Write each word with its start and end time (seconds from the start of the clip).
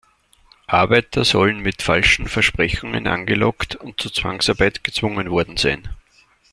Arbeiter 0.65 1.23
sollen 1.23 1.59
mit 1.59 1.83
falschen 1.83 2.27
Versprechungen 2.27 3.05
angelockt 3.05 3.75
und 3.75 4.01
zu 4.01 4.09
Zwangsarbeit 4.09 4.83
gezwungen 4.83 5.29
worden 5.29 5.57
sein. 5.57 5.87